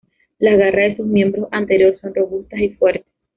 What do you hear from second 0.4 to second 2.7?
garras de sus miembros anterior son robustas y